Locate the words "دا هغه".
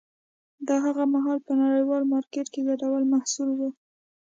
0.67-1.03